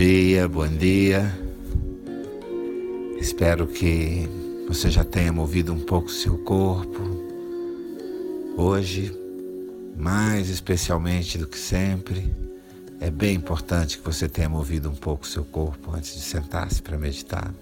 Dia, 0.00 0.48
bom 0.48 0.66
dia. 0.66 1.30
Espero 3.18 3.66
que 3.66 4.26
você 4.66 4.88
já 4.88 5.04
tenha 5.04 5.30
movido 5.30 5.74
um 5.74 5.80
pouco 5.80 6.10
seu 6.10 6.38
corpo. 6.38 7.02
Hoje, 8.56 9.14
mais 9.94 10.48
especialmente 10.48 11.36
do 11.36 11.46
que 11.46 11.58
sempre, 11.58 12.34
é 12.98 13.10
bem 13.10 13.34
importante 13.34 13.98
que 13.98 14.04
você 14.04 14.26
tenha 14.26 14.48
movido 14.48 14.88
um 14.88 14.94
pouco 14.94 15.26
seu 15.26 15.44
corpo 15.44 15.94
antes 15.94 16.14
de 16.14 16.22
sentar-se 16.22 16.80
para 16.80 16.96
meditar. 16.96 17.52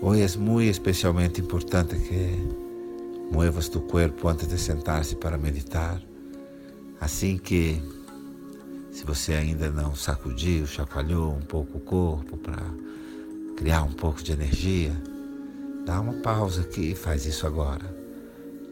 Hoje 0.00 0.22
é 0.22 0.38
muito 0.38 0.70
especialmente 0.70 1.38
importante 1.38 1.96
que 1.96 3.30
muevas 3.30 3.68
tu 3.68 3.82
corpo 3.82 4.26
antes 4.26 4.48
de 4.48 4.56
sentar-se 4.56 5.16
para 5.16 5.36
meditar, 5.36 6.00
assim 6.98 7.36
que 7.36 7.78
se 8.96 9.04
você 9.04 9.34
ainda 9.34 9.70
não 9.70 9.94
sacudiu, 9.94 10.66
chacoalhou 10.66 11.36
um 11.36 11.42
pouco 11.42 11.76
o 11.76 11.80
corpo 11.82 12.38
para 12.38 12.62
criar 13.54 13.82
um 13.82 13.92
pouco 13.92 14.22
de 14.22 14.32
energia, 14.32 14.90
dá 15.84 16.00
uma 16.00 16.14
pausa 16.14 16.62
aqui 16.62 16.92
e 16.92 16.94
faz 16.94 17.26
isso 17.26 17.46
agora. 17.46 17.94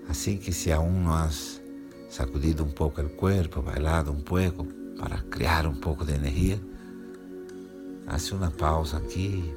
Assim 0.08 0.38
que 0.38 0.50
se 0.50 0.72
aún 0.72 1.02
não 1.02 1.12
has 1.12 1.60
sacudido 2.08 2.64
um 2.64 2.70
pouco 2.70 3.02
o 3.02 3.08
corpo, 3.10 3.60
bailado 3.60 4.12
um 4.12 4.20
pouco 4.22 4.64
para 4.96 5.18
criar 5.24 5.66
um 5.66 5.74
pouco 5.74 6.06
de 6.06 6.14
energia, 6.14 6.58
hace 8.06 8.32
uma 8.32 8.50
pausa 8.50 8.96
aqui 8.96 9.54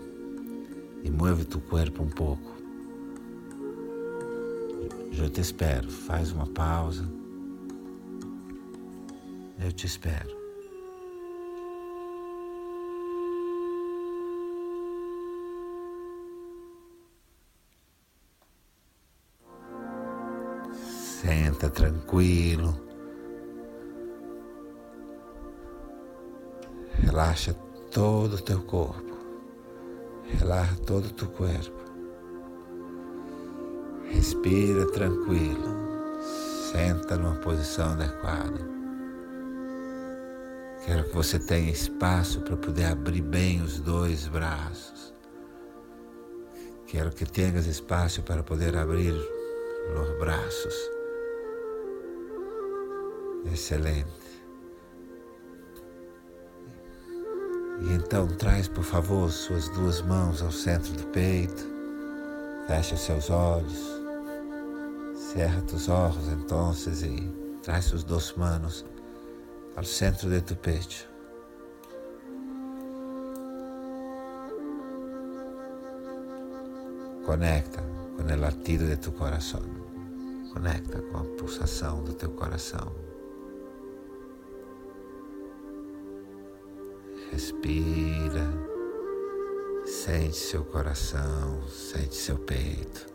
e 1.02 1.10
mueve 1.10 1.46
tu 1.46 1.62
corpo 1.62 2.04
um 2.04 2.10
pouco. 2.10 2.58
Eu 5.18 5.30
te 5.30 5.40
espero. 5.40 5.90
Faz 5.90 6.30
uma 6.34 6.46
pausa. 6.46 7.10
Eu 9.64 9.72
te 9.72 9.86
espero. 9.86 10.47
Senta 21.22 21.68
tranquilo. 21.68 22.80
Relaxa 26.94 27.56
todo 27.92 28.36
o 28.36 28.42
teu 28.42 28.62
corpo. 28.62 29.18
Relaxa 30.26 30.76
todo 30.86 31.08
o 31.08 31.14
teu 31.14 31.28
corpo. 31.30 31.82
Respira 34.12 34.86
tranquilo. 34.92 35.76
Senta 36.72 37.18
numa 37.18 37.38
posição 37.38 37.94
adequada. 37.94 38.60
Quero 40.86 41.04
que 41.06 41.16
você 41.16 41.40
tenha 41.40 41.72
espaço 41.72 42.42
para 42.42 42.56
poder 42.58 42.86
abrir 42.86 43.24
bem 43.24 43.64
os 43.64 43.80
dois 43.80 44.28
braços. 44.28 45.12
Quero 46.86 47.10
que 47.10 47.26
tenhas 47.26 47.66
espaço 47.66 48.22
para 48.22 48.44
poder 48.44 48.78
abrir 48.78 49.14
os 49.14 50.20
braços. 50.20 50.97
Excelente. 53.52 54.28
E 57.82 57.94
então 57.94 58.28
traz, 58.28 58.68
por 58.68 58.84
favor, 58.84 59.30
suas 59.30 59.70
duas 59.70 60.02
mãos 60.02 60.42
ao 60.42 60.52
centro 60.52 60.92
do 60.94 61.06
peito. 61.08 61.64
Fecha 62.68 62.98
seus 62.98 63.30
olhos. 63.30 63.98
Cerra 65.16 65.62
tus 65.62 65.88
ojos 65.88 66.28
então 66.30 66.74
e 67.04 67.60
traz 67.62 67.86
suas 67.86 68.04
duas 68.04 68.34
manos 68.34 68.86
ao 69.76 69.84
centro 69.84 70.30
de 70.30 70.42
tu 70.42 70.56
peito. 70.56 71.08
Conecta 77.26 77.84
com 78.16 78.24
o 78.24 78.40
latido 78.40 78.86
de 78.86 78.98
tu 78.98 79.12
coração. 79.12 79.62
Conecta 80.54 81.02
com 81.02 81.18
a 81.18 81.24
pulsação 81.38 82.04
do 82.04 82.14
teu 82.14 82.32
coração. 82.32 83.07
Respira, 87.32 88.48
sente 89.86 90.38
seu 90.38 90.64
coração, 90.64 91.62
sente 91.68 92.16
seu 92.16 92.38
peito. 92.38 93.06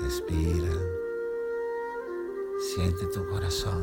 Respira, 0.00 0.72
sente 2.74 3.06
teu 3.08 3.26
coração. 3.26 3.80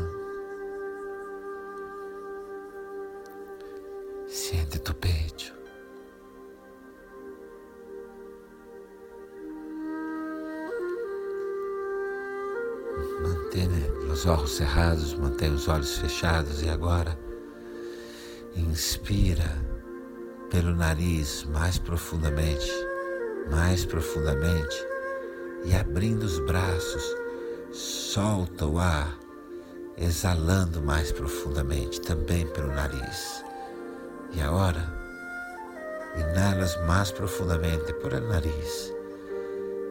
Sente 4.26 4.80
tu 4.80 4.96
peito. 4.96 5.54
Mantenha 13.22 13.92
os 14.12 14.26
olhos 14.26 14.56
cerrados, 14.56 15.14
mantenha 15.14 15.52
os 15.52 15.68
olhos 15.68 15.98
fechados 15.98 16.64
e 16.64 16.70
agora 16.70 17.25
Inspira 18.58 19.52
pelo 20.50 20.74
nariz 20.74 21.44
mais 21.52 21.78
profundamente, 21.78 22.72
mais 23.52 23.84
profundamente 23.84 24.82
e 25.66 25.76
abrindo 25.76 26.24
os 26.24 26.40
braços, 26.40 27.04
solta 27.74 28.66
o 28.66 28.80
ar, 28.80 29.14
exalando 29.98 30.82
mais 30.82 31.12
profundamente 31.12 32.00
também 32.00 32.48
pelo 32.54 32.70
nariz. 32.70 33.44
E 34.32 34.40
agora, 34.40 34.90
inhalas 36.16 36.80
mais 36.86 37.12
profundamente 37.12 37.92
por 37.96 38.14
el 38.14 38.26
nariz, 38.26 38.94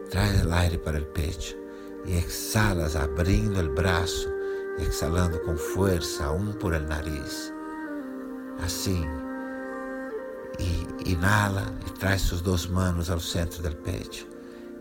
traz 0.09 0.43
o 0.43 0.51
aire 0.51 0.79
para 0.79 0.97
o 0.97 1.05
peito 1.05 1.55
e 2.03 2.17
exalas 2.17 2.95
abrindo 2.95 3.59
o 3.59 3.75
braço, 3.75 4.27
exalando 4.79 5.37
com 5.41 5.55
força, 5.55 6.31
um 6.31 6.51
por 6.51 6.73
el 6.73 6.81
nariz 6.81 7.53
assim. 8.63 9.05
E 10.59 11.11
inala 11.11 11.65
e 11.85 11.91
traz 11.91 12.21
suas 12.21 12.41
duas 12.41 12.65
mãos 12.65 13.09
ao 13.09 13.19
centro 13.19 13.61
do 13.61 13.75
peito. 13.75 14.27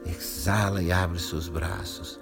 Exala 0.06 0.82
e 0.82 0.92
abre 0.92 1.18
seus 1.18 1.48
braços. 1.48 2.20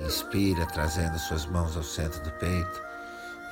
Inspira, 0.00 0.66
trazendo 0.66 1.18
suas 1.18 1.46
mãos 1.46 1.76
ao 1.76 1.82
centro 1.82 2.22
do 2.22 2.30
peito. 2.32 2.82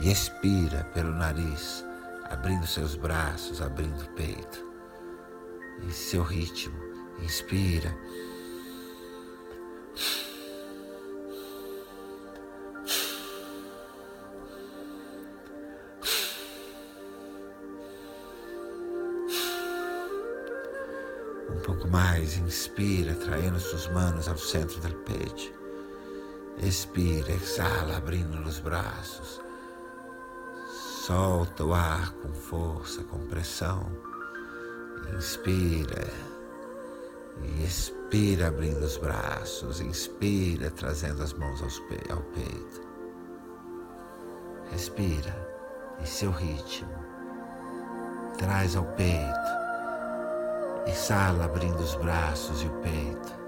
E 0.01 0.11
expira 0.11 0.84
pelo 0.95 1.11
nariz, 1.11 1.84
abrindo 2.31 2.67
seus 2.67 2.95
braços, 2.95 3.63
abrindo 3.63 4.03
o 4.03 4.09
peito. 4.11 4.65
Em 5.83 5.91
seu 5.91 6.23
ritmo. 6.23 6.77
Inspira. 7.23 7.95
Pouco 21.66 21.88
mais, 21.88 22.38
inspira, 22.38 23.12
traindo 23.16 23.59
suas 23.59 23.88
mãos 23.88 24.28
ao 24.28 24.38
centro 24.38 24.81
do 24.81 24.94
peito. 24.99 25.53
Expira, 26.59 27.32
exala, 27.32 27.97
abrindo 27.97 28.41
os 28.47 28.60
braços. 28.60 29.43
Solta 31.04 31.65
o 31.65 31.74
ar 31.74 32.13
com 32.13 32.33
força, 32.33 33.03
com 33.03 33.18
pressão. 33.27 33.84
Inspira 35.16 36.07
e 37.42 37.65
expira, 37.65 38.47
abrindo 38.47 38.84
os 38.84 38.97
braços. 38.97 39.80
Inspira, 39.80 40.71
trazendo 40.71 41.21
as 41.21 41.33
mãos 41.33 41.60
ao 41.63 42.22
peito. 42.22 42.80
Respira 44.71 45.34
em 46.01 46.07
seu 46.07 46.30
ritmo. 46.30 46.95
Traz 48.39 48.77
ao 48.77 48.84
peito 48.92 49.55
Exala 50.86 51.47
abrindo 51.47 51.80
os 51.80 51.94
braços 51.97 52.62
e 52.62 52.66
o 52.66 52.71
peito. 52.80 53.47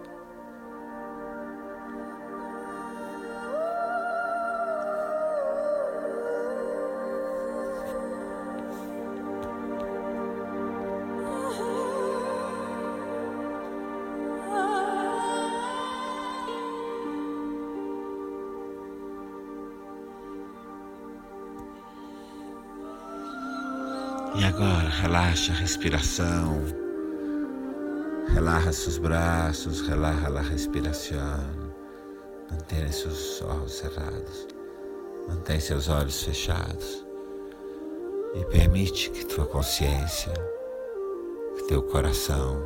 E 24.34 24.44
agora 24.44 24.88
relaxa 24.88 25.52
a 25.52 25.56
respiração. 25.56 26.87
Relaja 28.34 28.72
seus 28.72 28.98
braços, 28.98 29.80
relaja 29.80 30.28
a 30.28 30.42
respiração. 30.42 31.68
Mantenha 32.50 32.92
seus 32.92 33.42
olhos 33.42 33.72
cerrados. 33.72 34.46
Mantenha 35.26 35.60
seus 35.60 35.88
olhos 35.88 36.22
fechados. 36.22 37.04
E 38.34 38.44
permite 38.44 39.10
que 39.10 39.24
tua 39.24 39.46
consciência, 39.46 40.32
que 41.56 41.62
teu 41.64 41.82
coração 41.82 42.62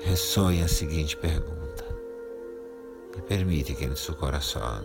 ressoe 0.00 0.62
a 0.62 0.68
seguinte 0.68 1.16
pergunta. 1.16 1.84
E 3.16 3.20
permite 3.22 3.74
que 3.74 3.84
em 3.84 3.94
seu 3.94 4.14
coração, 4.14 4.82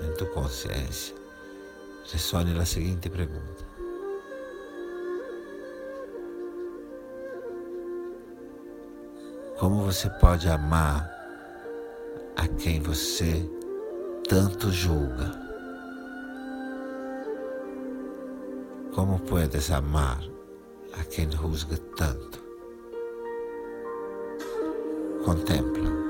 em 0.00 0.14
tua 0.16 0.28
consciência, 0.28 1.14
ressoe 2.10 2.58
a 2.58 2.64
seguinte 2.64 3.10
pergunta. 3.10 3.73
Como 9.58 9.84
você 9.84 10.10
pode 10.10 10.48
amar 10.48 11.08
a 12.36 12.48
quem 12.48 12.80
você 12.80 13.48
tanto 14.28 14.72
julga? 14.72 15.32
Como 18.92 19.20
puedes 19.20 19.70
amar 19.70 20.20
a 20.98 21.04
quem 21.04 21.30
juzga 21.30 21.76
tanto? 21.96 22.42
Contempla. 25.24 26.03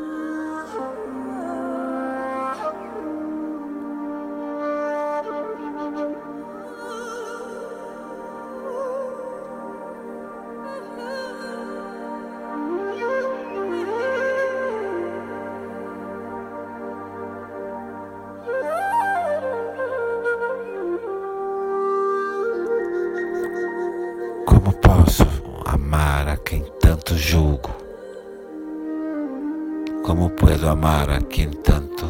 Como 30.04 30.28
puedo 30.28 30.68
amar 30.68 31.10
a 31.10 31.18
quien 31.18 31.50
tanto 31.62 32.06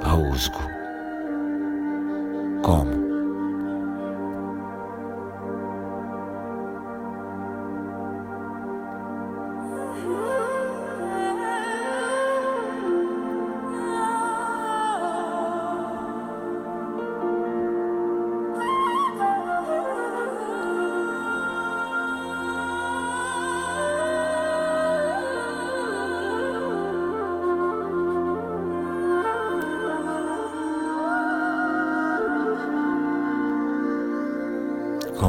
juzgo? 0.00 0.60
Como? 2.62 2.99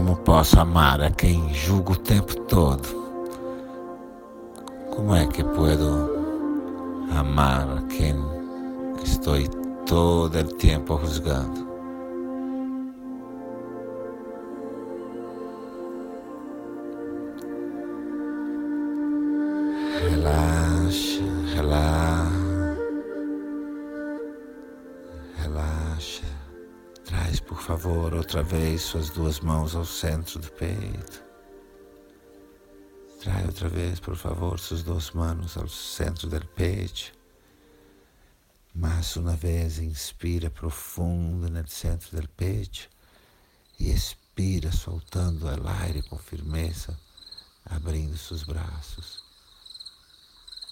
Como 0.02 0.16
posso 0.16 0.60
amar 0.60 1.00
a 1.00 1.12
quem 1.12 1.54
julgo 1.54 1.94
o 1.94 1.96
tempo 1.96 2.36
todo? 2.46 2.82
Como 4.90 5.16
é 5.16 5.28
que 5.28 5.44
puedo 5.44 6.10
amar 7.16 7.68
a 7.78 7.82
quem 7.84 8.16
estou 9.04 9.36
todo 9.86 10.40
o 10.40 10.54
tempo 10.56 11.00
juzgando? 11.04 11.71
Outra 28.32 28.44
vez 28.44 28.84
suas 28.84 29.10
duas 29.10 29.42
mãos 29.42 29.76
ao 29.76 29.84
centro 29.84 30.40
do 30.40 30.50
peito. 30.54 31.22
Trai 33.20 33.44
outra 33.46 33.68
vez, 33.68 34.00
por 34.00 34.16
favor, 34.16 34.58
suas 34.58 34.84
duas 34.84 35.12
mãos 35.12 35.58
ao 35.58 35.68
centro 35.68 36.30
do 36.30 36.48
peito. 36.48 37.12
Mais 38.74 39.18
uma 39.18 39.36
vez, 39.36 39.80
inspira 39.80 40.50
profundo 40.50 41.50
no 41.50 41.68
centro 41.68 42.22
do 42.22 42.30
peito 42.30 42.90
e 43.78 43.92
expira, 43.92 44.72
soltando 44.72 45.48
o 45.48 45.68
aire 45.68 46.02
com 46.04 46.18
firmeza, 46.18 46.98
abrindo 47.66 48.18
seus 48.18 48.44
braços. 48.44 49.26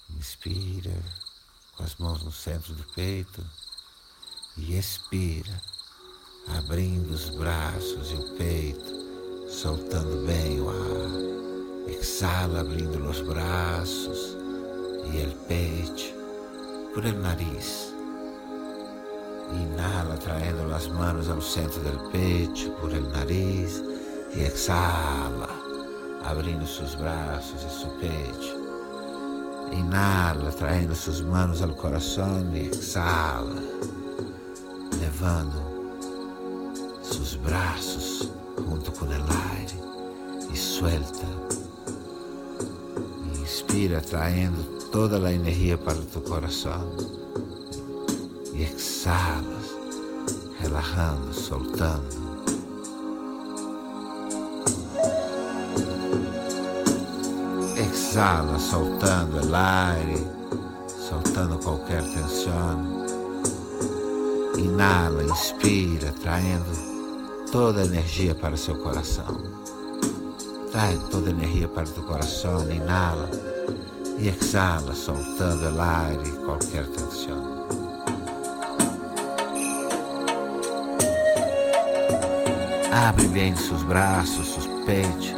Inspira 0.08 0.96
com 1.76 1.82
as 1.82 1.94
mãos 1.96 2.22
no 2.22 2.32
centro 2.32 2.72
do 2.72 2.84
peito 2.94 3.46
e 4.56 4.78
expira 4.78 5.60
abrindo 6.48 7.12
os 7.12 7.30
braços 7.30 8.12
e 8.12 8.14
o 8.14 8.36
peito, 8.36 9.48
soltando 9.48 10.26
bem 10.26 10.60
o 10.60 10.68
ar. 10.68 11.90
Exala 11.92 12.60
abrindo 12.60 13.08
os 13.08 13.20
braços 13.20 14.36
e 15.12 15.26
o 15.26 15.32
peito 15.46 16.14
por 16.94 17.04
el 17.04 17.18
nariz. 17.18 17.92
Inhala 19.52 20.16
trayendo 20.16 20.72
as 20.74 20.86
mãos 20.86 21.28
ao 21.28 21.40
centro 21.40 21.80
do 21.80 22.10
peito 22.10 22.70
por 22.80 22.92
el 22.92 23.02
nariz 23.10 23.82
e 24.34 24.42
exhala 24.42 25.48
abrindo 26.24 26.66
seus 26.66 26.94
braços 26.94 27.62
e 27.62 27.80
seu 27.80 27.90
peito. 27.98 28.60
Inhala 29.72 30.52
trayendo 30.52 30.94
suas 30.94 31.20
mãos 31.20 31.62
ao 31.62 31.70
coração 31.70 32.54
e 32.54 32.68
exhala 32.68 33.60
levando 35.00 35.69
sus 37.10 37.40
brazos 37.42 38.30
junto 38.68 38.92
con 38.92 39.10
el 39.12 39.22
aire 39.22 39.74
y 40.52 40.56
suelta. 40.56 41.26
Inspira 43.40 44.00
trayendo 44.00 44.62
toda 44.92 45.18
la 45.18 45.32
energía 45.32 45.76
para 45.76 46.00
tu 46.00 46.22
corazón 46.22 46.86
y 48.54 48.62
exhalas, 48.62 49.74
relajando, 50.60 51.32
soltando. 51.32 52.16
Exhala, 57.76 58.58
soltando 58.58 59.40
el 59.40 59.54
aire, 59.54 60.22
soltando 61.08 61.58
qualquer 61.58 62.02
tensão. 62.02 63.00
Inala, 64.58 65.22
inspira, 65.22 66.12
traindo 66.12 66.89
toda 67.50 67.82
a 67.82 67.84
energia 67.84 68.34
para 68.34 68.54
o 68.54 68.58
seu 68.58 68.76
coração. 68.76 69.36
Traz 70.70 70.98
toda 71.10 71.30
a 71.30 71.32
energia 71.32 71.66
para 71.66 71.84
o 71.84 71.90
teu 71.90 72.02
coração, 72.04 72.70
inala 72.70 73.28
e 74.18 74.28
exala, 74.28 74.94
soltando 74.94 75.76
o 75.76 75.80
ar 75.80 76.12
e 76.24 76.30
qualquer 76.44 76.86
tensão. 76.86 77.66
Abre 82.92 83.26
bem 83.28 83.56
seus 83.56 83.82
braços, 83.82 84.54
seus 84.54 84.66
peitos. 84.84 85.34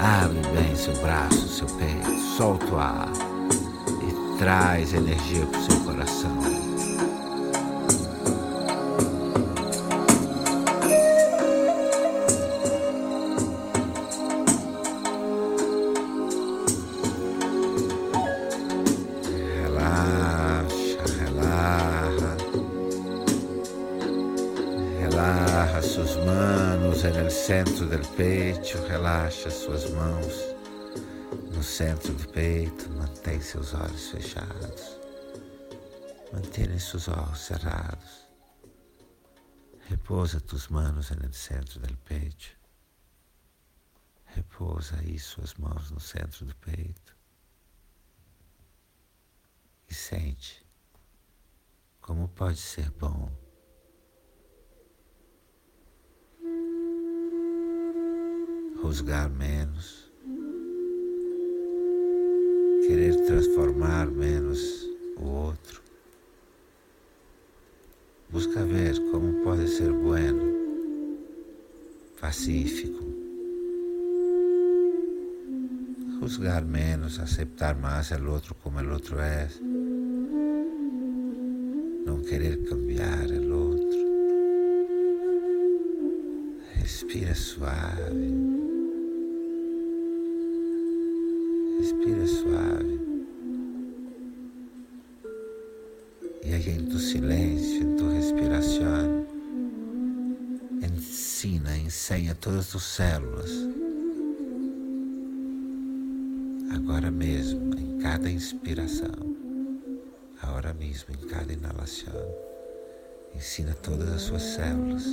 Abre 0.00 0.40
bem 0.48 0.74
seu 0.74 0.94
braço, 0.96 1.48
seu 1.48 1.66
peito. 1.76 2.10
Solta 2.36 2.66
o 2.66 2.78
ar 2.78 3.08
e 4.02 4.38
traz 4.38 4.92
energia 4.92 5.46
para 5.46 5.60
o 5.60 5.64
seu 5.64 5.80
coração. 5.80 6.61
Centro 27.46 27.86
do 27.86 28.08
peito, 28.14 28.78
relaxa 28.86 29.50
suas 29.50 29.90
mãos 29.90 30.32
no 31.52 31.60
centro 31.60 32.14
do 32.14 32.28
peito, 32.28 32.88
mantém 32.90 33.40
seus 33.40 33.74
olhos 33.74 34.10
fechados, 34.10 34.96
mantenha 36.32 36.78
seus 36.78 37.08
olhos 37.08 37.40
cerrados. 37.40 38.28
Repousa 39.88 40.40
tus 40.40 40.68
manos 40.68 41.10
no 41.10 41.32
centro 41.32 41.80
do 41.80 41.96
peito. 41.98 42.56
Repousa 44.26 45.00
aí 45.00 45.18
suas 45.18 45.54
mãos 45.54 45.90
no 45.90 45.98
centro 45.98 46.46
do 46.46 46.54
peito. 46.54 47.16
E 49.90 49.92
sente 49.92 50.64
como 52.00 52.28
pode 52.28 52.58
ser 52.58 52.88
bom 52.92 53.41
juzgar 58.82 59.30
menos, 59.30 60.10
querer 62.86 63.16
transformar 63.24 64.08
menos 64.08 64.86
o 65.16 65.28
outro. 65.28 65.80
Busca 68.28 68.64
ver 68.64 68.98
como 69.10 69.44
pode 69.44 69.68
ser 69.68 69.92
bueno, 69.92 70.42
pacífico, 72.20 73.04
juzgar 76.20 76.64
menos, 76.64 77.18
aceitar 77.20 77.74
mais 77.76 78.10
o 78.10 78.30
outro 78.30 78.54
como 78.56 78.80
o 78.80 78.92
outro 78.92 79.18
é, 79.20 79.48
não 82.04 82.20
querer 82.20 82.64
cambiar 82.64 83.26
o 83.30 83.70
outro. 83.70 84.02
Respira 86.74 87.34
suave, 87.34 88.51
respira 91.82 92.26
suave. 92.28 93.00
E 96.44 96.54
aí 96.54 96.70
em 96.70 96.86
tu 96.86 96.96
silêncio, 96.96 97.82
em 97.82 97.96
tu 97.96 98.08
respiração, 98.08 99.26
ensina, 100.80 101.76
ensina 101.76 102.36
todas 102.36 102.68
tus 102.68 102.84
células 102.84 103.50
agora 106.72 107.10
mesmo, 107.10 107.74
em 107.76 107.98
cada 107.98 108.30
inspiração, 108.30 109.36
agora 110.40 110.72
mesmo, 110.74 111.12
em 111.14 111.26
cada 111.26 111.52
inalação. 111.52 112.12
Ensina 113.34 113.74
todas 113.74 114.08
as 114.08 114.22
suas 114.22 114.42
células, 114.42 115.04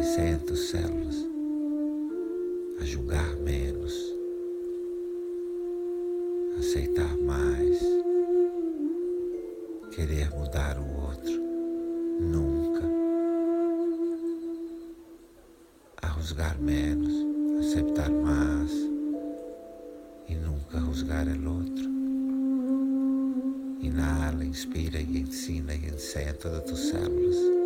ensina 0.00 0.38
tuas 0.38 0.60
células 0.68 1.16
a 2.80 2.84
julgar 2.84 3.36
menos, 3.36 4.19
aceitar 6.60 7.16
mais, 7.16 7.80
querer 9.92 10.28
mudar 10.36 10.78
o 10.78 11.06
outro, 11.06 11.40
nunca. 12.20 12.82
A 16.02 16.08
juzgar 16.08 16.60
menos, 16.60 17.14
aceitar 17.60 18.10
mais. 18.10 18.70
E 20.28 20.34
nunca 20.34 20.78
juzgar 20.80 21.26
el 21.26 21.46
outro. 21.46 21.88
Inala, 23.80 24.44
inspira 24.44 25.00
e 25.00 25.18
ensina 25.18 25.74
e 25.74 25.88
ensina 25.88 26.34
todas 26.34 26.62
tus 26.64 26.78
células 26.90 27.59